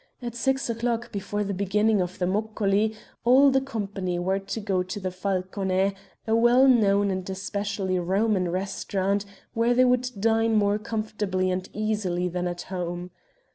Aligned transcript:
At 0.19 0.33
six 0.33 0.67
o'clock, 0.67 1.11
before 1.11 1.43
the 1.43 1.53
beginning 1.53 2.01
of 2.01 2.17
the 2.17 2.25
moccoli, 2.25 2.95
all 3.23 3.51
the 3.51 3.61
company 3.61 4.17
were 4.17 4.39
to 4.39 4.59
go 4.59 4.81
to 4.81 4.99
the 4.99 5.11
'Falcone,' 5.11 5.93
a 6.25 6.35
well 6.35 6.67
known 6.67 7.11
and 7.11 7.29
especially 7.29 7.99
Roman 7.99 8.49
restaurant 8.49 9.25
where 9.53 9.75
they 9.75 9.85
would 9.85 10.09
dine 10.19 10.55
more 10.55 10.79
comfortably 10.79 11.51
and 11.51 11.69
easily 11.71 12.27
than 12.29 12.47
at 12.47 12.63
home. 12.63 13.11